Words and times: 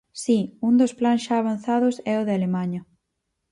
Si, 0.23 0.37
un 0.67 0.73
dos 0.81 0.93
plans 0.99 1.21
xa 1.25 1.35
avanzados 1.39 1.95
é 2.13 2.15
o 2.21 2.25
de 2.27 2.33
Alemaña. 2.37 2.81